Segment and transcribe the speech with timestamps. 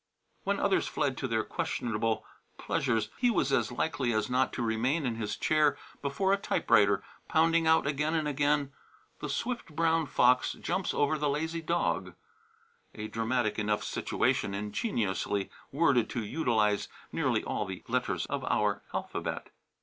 [0.45, 2.25] When others fled to their questionable
[2.57, 7.03] pleasures he was as likely as not to remain in his chair before a typewriter,
[7.27, 8.71] pounding out again and again,
[9.21, 12.13] "_The swift brown fox jumps over the lazy dog_"
[12.95, 19.51] a dramatic enough situation ingeniously worded to utilize nearly all the letters of our alphabet.